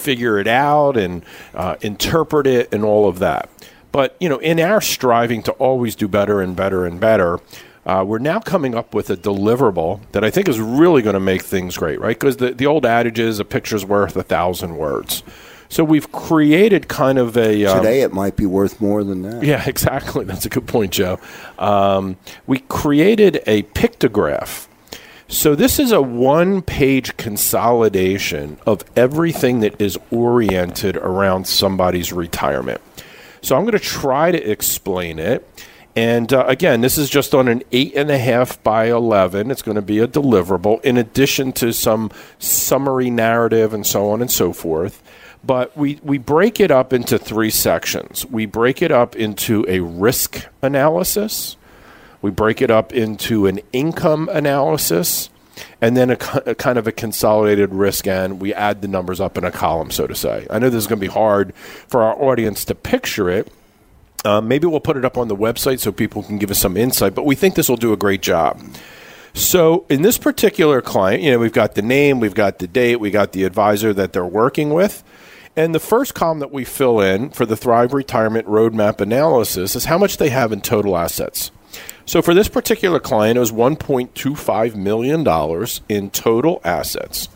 [0.00, 1.22] figure it out and
[1.54, 3.48] uh, interpret it and all of that.
[3.92, 7.40] But you know, in our striving to always do better and better and better,
[7.86, 11.20] uh, we're now coming up with a deliverable that I think is really going to
[11.20, 12.18] make things great, right?
[12.18, 15.22] Because the, the old adage is a picture's worth a thousand words.
[15.68, 19.42] So we've created kind of a um, Today it might be worth more than that.
[19.44, 20.24] yeah, exactly.
[20.24, 21.18] That's a good point, Joe.
[21.58, 24.66] Um, we created a pictograph.
[25.30, 32.80] So this is a one page consolidation of everything that is oriented around somebody's retirement.
[33.40, 35.48] So I'm going to try to explain it.
[35.94, 39.52] And uh, again, this is just on an eight and a half by eleven.
[39.52, 42.10] It's going to be a deliverable, in addition to some
[42.40, 45.00] summary narrative and so on and so forth.
[45.44, 48.26] But we, we break it up into three sections.
[48.26, 51.56] We break it up into a risk analysis,
[52.22, 55.30] we break it up into an income analysis,
[55.80, 59.38] and then a, a, kind of a consolidated risk, and we add the numbers up
[59.38, 60.46] in a column, so to say.
[60.50, 63.52] I know this is going to be hard for our audience to picture it.
[64.24, 66.76] Uh, maybe we'll put it up on the website so people can give us some
[66.76, 68.60] insight, but we think this will do a great job.
[69.32, 72.96] So, in this particular client, you know, we've got the name, we've got the date,
[72.96, 75.04] we got the advisor that they're working with.
[75.56, 79.84] And the first column that we fill in for the Thrive Retirement Roadmap analysis is
[79.84, 81.50] how much they have in total assets.
[82.06, 85.26] So for this particular client, it was $1.25 million
[85.88, 87.28] in total assets.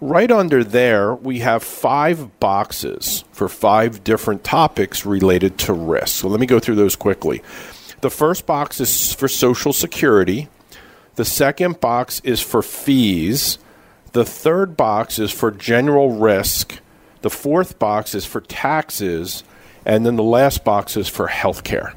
[0.00, 6.20] Right under there, we have five boxes for five different topics related to risk.
[6.20, 7.42] So let me go through those quickly.
[8.00, 10.48] The first box is for Social Security.
[11.16, 13.58] The second box is for fees.
[14.12, 16.80] The third box is for general risk.
[17.20, 19.44] The fourth box is for taxes,
[19.84, 21.92] and then the last box is for healthcare.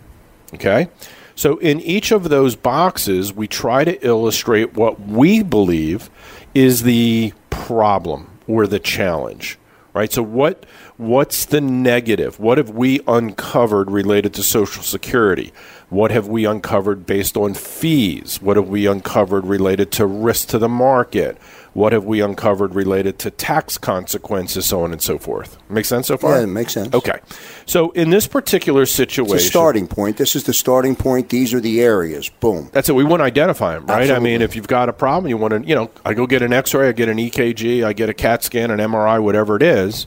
[0.54, 0.90] Okay?
[1.36, 6.10] So in each of those boxes, we try to illustrate what we believe
[6.54, 9.58] is the problem or the challenge.
[9.94, 10.12] Right?
[10.12, 10.66] So what
[10.98, 12.40] what's the negative?
[12.40, 15.54] What have we uncovered related to Social Security?
[15.90, 18.42] What have we uncovered based on fees?
[18.42, 21.38] What have we uncovered related to risk to the market?
[21.74, 25.58] What have we uncovered related to tax consequences, so on and so forth?
[25.70, 26.38] Make sense so far?
[26.38, 26.94] Yeah, it makes sense.
[26.94, 27.20] Okay.
[27.66, 30.18] So in this particular situation, it's a starting point.
[30.18, 31.30] This is the starting point.
[31.30, 32.30] These are the areas.
[32.30, 32.70] Boom.
[32.74, 32.96] That's it.
[32.96, 34.02] We want to identify them, right?
[34.02, 34.16] Absolutely.
[34.16, 36.44] I mean, if you've got a problem, you want to, you know, I go get
[36.44, 39.64] an X-ray, I get an EKG, I get a CAT scan, an MRI, whatever it
[39.64, 40.06] is.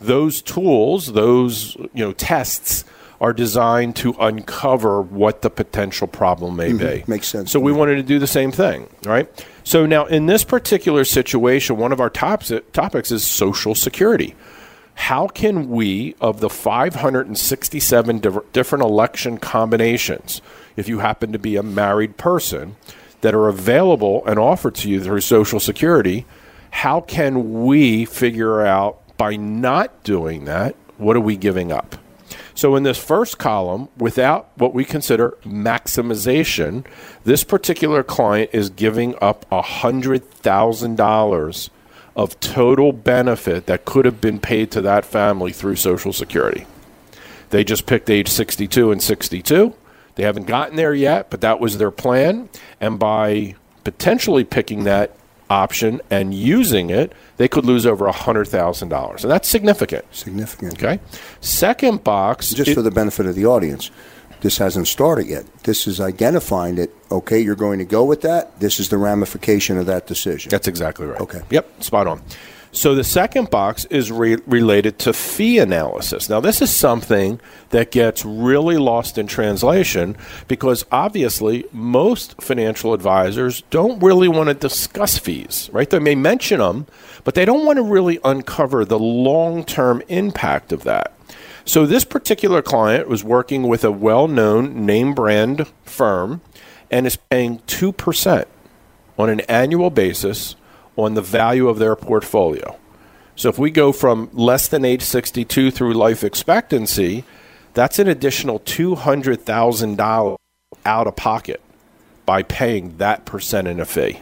[0.00, 2.84] Those tools, those you know tests
[3.20, 6.78] are designed to uncover what the potential problem may Mm-hmm.
[6.78, 7.04] be.
[7.08, 7.78] Makes sense So we me.
[7.78, 9.28] wanted to do the same thing, right?
[9.64, 14.34] So now in this particular situation, one of our tops, topics is social security.
[14.94, 20.40] How can we, of the 567 diff- different election combinations,
[20.76, 22.76] if you happen to be a married person,
[23.20, 26.24] that are available and offered to you through Social Security,
[26.70, 31.96] how can we figure out by not doing that, what are we giving up?
[32.58, 36.84] So, in this first column, without what we consider maximization,
[37.22, 41.70] this particular client is giving up $100,000
[42.16, 46.66] of total benefit that could have been paid to that family through Social Security.
[47.50, 49.72] They just picked age 62 and 62.
[50.16, 52.48] They haven't gotten there yet, but that was their plan.
[52.80, 53.54] And by
[53.84, 55.14] potentially picking that
[55.48, 59.22] option and using it, they could lose over $100,000.
[59.22, 60.04] And that's significant.
[60.14, 60.74] Significant.
[60.74, 61.00] Okay.
[61.40, 62.50] Second box.
[62.50, 63.90] Just it- for the benefit of the audience,
[64.40, 65.44] this hasn't started yet.
[65.64, 68.60] This is identifying that, okay, you're going to go with that.
[68.60, 70.50] This is the ramification of that decision.
[70.50, 71.20] That's exactly right.
[71.20, 71.40] Okay.
[71.50, 72.22] Yep, spot on.
[72.70, 76.28] So the second box is re- related to fee analysis.
[76.28, 80.16] Now, this is something that gets really lost in translation
[80.48, 85.88] because obviously most financial advisors don't really want to discuss fees, right?
[85.88, 86.86] They may mention them,
[87.28, 91.12] but they don't want to really uncover the long term impact of that.
[91.66, 96.40] So this particular client was working with a well known name brand firm
[96.90, 98.46] and is paying 2%
[99.18, 100.56] on an annual basis
[100.96, 102.78] on the value of their portfolio.
[103.36, 107.24] So if we go from less than age 62 through life expectancy,
[107.74, 110.38] that's an additional $200,000
[110.86, 111.60] out of pocket
[112.24, 114.20] by paying that percent in a fee.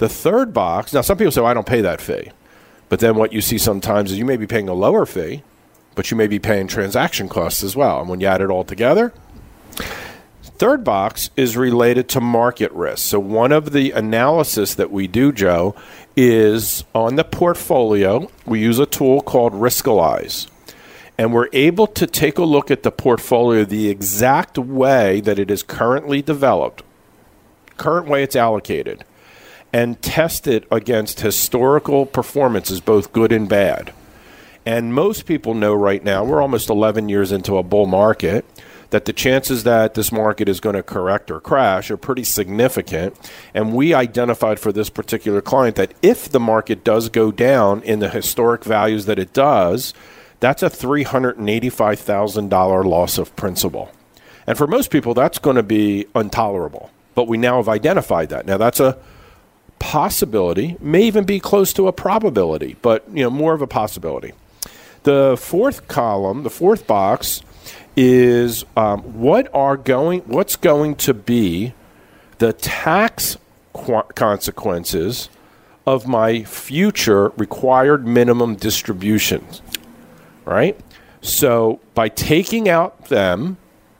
[0.00, 2.32] The third box, now some people say, well, I don't pay that fee.
[2.88, 5.42] But then what you see sometimes is you may be paying a lower fee,
[5.94, 8.00] but you may be paying transaction costs as well.
[8.00, 9.12] And when you add it all together,
[10.60, 13.08] Third box is related to market risk.
[13.08, 15.74] So one of the analysis that we do, Joe,
[16.16, 18.30] is on the portfolio.
[18.44, 20.48] We use a tool called Riskalyze.
[21.16, 25.50] And we're able to take a look at the portfolio the exact way that it
[25.50, 26.82] is currently developed,
[27.78, 29.02] current way it's allocated,
[29.72, 33.92] and test it against historical performances, both good and bad.
[34.66, 38.44] And most people know right now, we're almost 11 years into a bull market,
[38.90, 43.16] that the chances that this market is going to correct or crash are pretty significant.
[43.54, 48.00] And we identified for this particular client that if the market does go down in
[48.00, 49.94] the historic values that it does,
[50.40, 53.92] that's a $385,000 loss of principal.
[54.46, 56.90] And for most people, that's going to be intolerable.
[57.14, 58.46] But we now have identified that.
[58.46, 58.98] Now, that's a
[59.80, 64.32] possibility, may even be close to a probability, but you know, more of a possibility.
[65.02, 67.42] The fourth column, the fourth box,
[67.96, 71.74] is um, what are going what's going to be
[72.38, 73.36] the tax
[73.72, 75.28] qu- consequences
[75.86, 79.60] of my future required minimum distributions
[80.44, 80.78] right
[81.20, 83.56] so by taking out them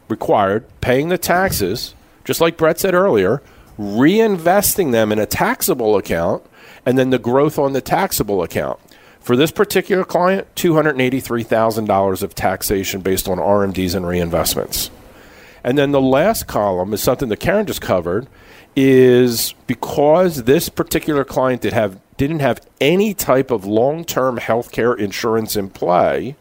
[0.09, 3.43] required paying the taxes just like brett said earlier
[3.81, 6.45] reinvesting them in a taxable account
[6.85, 8.79] and then the growth on the taxable account
[9.21, 14.91] for this particular client, $283,000 of taxation based on RMDs and reinvestments.
[15.65, 18.27] And then the last column is something that Karen just covered
[18.77, 24.93] is because this particular client did have didn't have any type of long-term health care
[24.93, 26.37] insurance in play,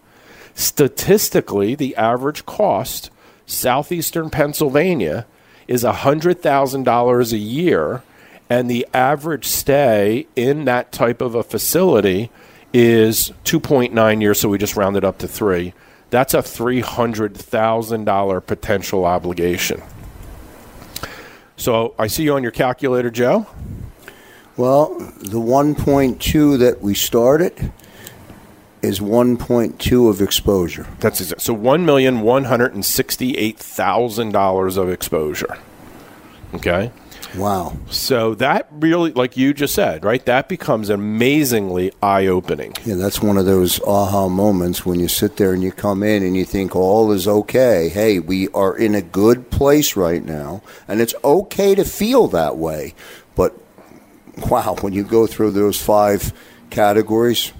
[0.54, 3.10] statistically the average cost
[3.46, 5.26] southeastern Pennsylvania
[5.70, 8.03] is $100,000 a year
[8.49, 12.30] and the average stay in that type of a facility
[12.74, 15.76] is 2.9 years, so we just rounded up to three.
[16.09, 19.84] That's a $300,000 potential obligation.
[21.55, 23.45] So I see you on your calculator, Joe.
[24.57, 27.72] Well, the 1.2 that we started
[28.82, 30.88] is 1.2 of exposure.
[31.00, 31.42] That's exact.
[31.42, 35.58] So one million one hundred and sixty-eight thousand dollars of exposure.
[36.54, 36.92] Okay.
[37.36, 37.78] Wow.
[37.90, 40.26] So that really, like you just said, right?
[40.26, 42.74] That becomes amazingly eye-opening.
[42.86, 46.24] Yeah, that's one of those aha moments when you sit there and you come in
[46.24, 47.90] and you think all is okay.
[47.90, 52.58] Hey, we are in a good place right now, and it's okay to feel that
[52.58, 52.96] way.
[53.36, 53.56] But
[54.50, 56.34] wow, when you go through those five
[56.72, 57.54] categories,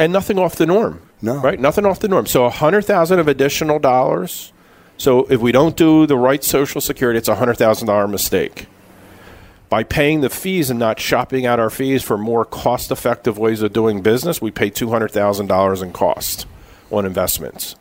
[0.00, 1.02] and nothing off the norm.
[1.22, 1.36] No.
[1.36, 1.60] right?
[1.60, 2.26] Nothing off the norm.
[2.26, 4.52] So a hundred thousand of additional dollars.
[4.96, 8.66] So if we don't do the right Social Security, it's a hundred thousand dollar mistake.
[9.68, 13.62] By paying the fees and not shopping out our fees for more cost effective ways
[13.62, 16.46] of doing business, we pay two hundred thousand dollars in cost
[16.90, 17.76] on investments.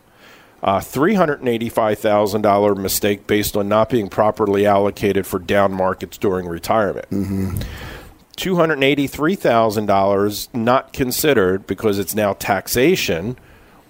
[0.61, 7.05] Uh, $385,000 mistake based on not being properly allocated for down markets during retirement.
[8.40, 13.38] $283,000 not considered because it's now taxation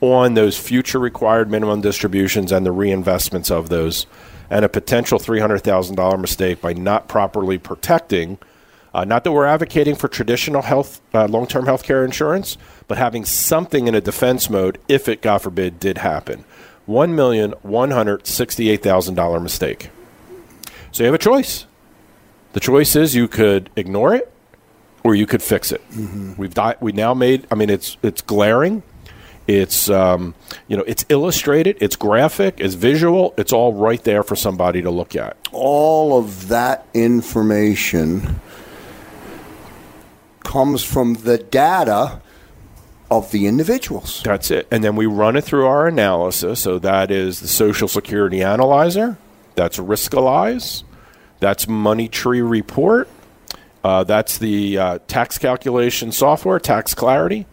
[0.02, 4.08] on those future required minimum distributions and the reinvestments of those,
[4.50, 8.38] and a potential $300,000 mistake by not properly protecting.
[8.94, 13.24] Uh, not that we're advocating for traditional health, uh, long-term health care insurance, but having
[13.26, 16.44] something in a defense mode if it, God forbid, did happen.
[16.88, 19.92] One million one hundred sixty-eight thousand dollar mistake.
[20.92, 21.68] So you have a choice.
[22.54, 24.32] The choice is you could ignore it,
[25.04, 25.82] or you could fix it.
[26.38, 27.48] We've di- we now made.
[27.52, 28.84] I mean, it's it's glaring.
[29.48, 30.36] It's um,
[30.68, 31.78] you know it's illustrated.
[31.82, 32.60] It's graphic.
[32.60, 33.34] It's visual.
[33.38, 35.36] It's all right there for somebody to look at.
[35.52, 38.40] all of that information
[40.44, 42.22] comes from the data
[43.12, 44.22] of the individuals.
[44.24, 44.68] That's it.
[44.72, 46.60] And then we run it through our analysis.
[46.62, 49.18] So that is the Social Security Analyzer.
[49.56, 50.84] That's Riskalyze.
[51.40, 53.08] That's Money Tree Report.
[53.84, 57.46] Uh, that's the uh, tax calculation software, Tax Clarity.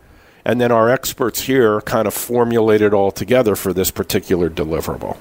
[0.45, 5.16] And then our experts here kind of formulate it all together for this particular deliverable.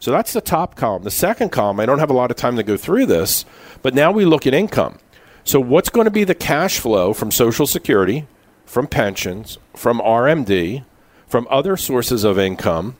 [0.00, 1.02] So that's the top column.
[1.02, 3.44] The second column, I don't have a lot of time to go through this,
[3.82, 4.98] but now we look at income.
[5.44, 8.26] So what's going to be the cash flow from Social Security,
[8.64, 10.84] from pensions, from RMD,
[11.26, 12.96] from other sources of income,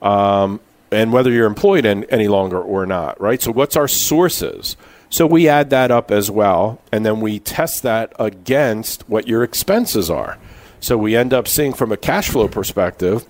[0.00, 0.60] um,
[0.90, 3.42] and whether you're employed in, any longer or not, right?
[3.42, 4.76] So what's our sources?
[5.10, 9.42] So we add that up as well, and then we test that against what your
[9.42, 10.38] expenses are.
[10.80, 13.24] So we end up seeing from a cash flow perspective,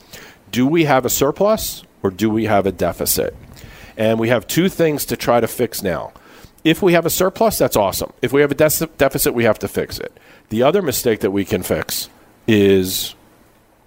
[0.50, 3.34] do we have a surplus or do we have a deficit?
[3.96, 6.12] And we have two things to try to fix now.
[6.64, 8.12] If we have a surplus, that's awesome.
[8.22, 10.12] If we have a de- deficit, we have to fix it.
[10.48, 12.08] The other mistake that we can fix
[12.46, 13.14] is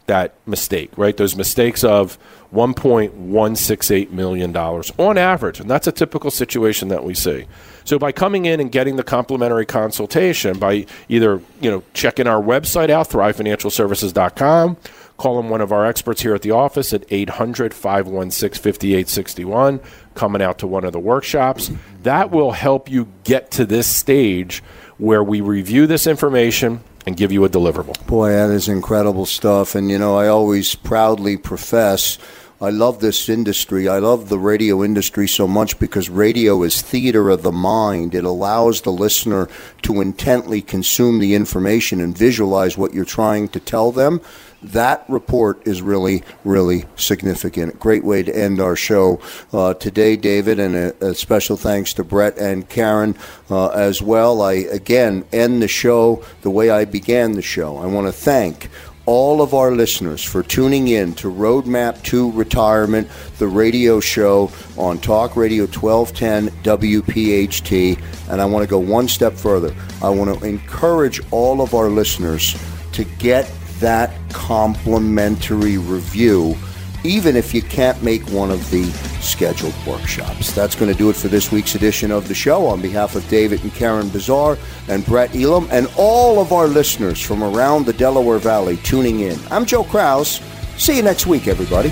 [0.08, 1.16] that mistake, right?
[1.16, 2.18] Those mistakes of
[2.54, 5.60] $1.168 million on average.
[5.60, 7.46] And that's a typical situation that we see.
[7.84, 12.42] So by coming in and getting the complimentary consultation, by either, you know, checking our
[12.42, 14.78] website out, thrivefinancialservices.com,
[15.18, 19.80] calling one of our experts here at the office at 800 516 5861,
[20.16, 21.72] coming out to one of the workshops,
[22.04, 24.62] that will help you get to this stage
[24.98, 28.06] where we review this information and give you a deliverable.
[28.08, 29.76] Boy, that is incredible stuff.
[29.76, 32.18] And, you know, I always proudly profess
[32.62, 33.88] I love this industry.
[33.88, 38.14] I love the radio industry so much because radio is theater of the mind.
[38.14, 39.50] It allows the listener
[39.82, 44.22] to intently consume the information and visualize what you're trying to tell them.
[44.62, 47.80] That report is really, really significant.
[47.80, 49.20] Great way to end our show
[49.52, 53.16] uh, today, David, and a, a special thanks to Brett and Karen
[53.50, 54.44] uh, as well.
[54.44, 57.78] I again end the show the way I began the show.
[57.78, 58.70] I want to thank
[59.06, 63.08] all of our listeners for tuning in to Roadmap to Retirement,
[63.40, 68.02] the radio show on Talk Radio 1210 WPHT.
[68.30, 69.76] And I want to go one step further.
[70.02, 72.56] I want to encourage all of our listeners
[72.94, 76.56] to get that complimentary review
[77.04, 78.84] even if you can't make one of the
[79.22, 80.54] scheduled workshops.
[80.54, 82.66] That's going to do it for this week's edition of the show.
[82.68, 87.22] On behalf of David and Karen Bazar and Brett Elam and all of our listeners
[87.22, 90.42] from around the Delaware Valley tuning in, I'm Joe Kraus.
[90.78, 91.90] See you next week, everybody.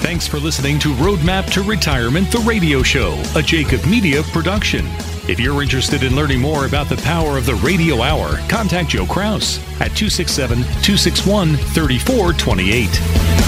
[0.00, 4.86] Thanks for listening to Roadmap to Retirement, the radio show, a Jacob Media production.
[5.28, 9.04] If you're interested in learning more about the power of the radio hour, contact Joe
[9.04, 13.47] Kraus at 267 261 3428.